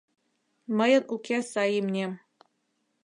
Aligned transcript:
Мыйын 0.77 1.03
уке 1.13 1.37
сай 1.51 1.69
имнем. 1.79 2.11